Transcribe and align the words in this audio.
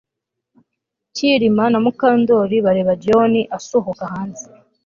Kirima 1.15 1.63
na 1.71 1.79
Mukandoli 1.83 2.57
bareba 2.65 2.93
John 3.03 3.33
asohoka 3.57 4.03
hanze 4.13 4.43